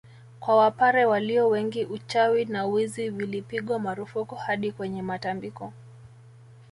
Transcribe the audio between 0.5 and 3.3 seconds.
wapare walio wengi uchawi na wizi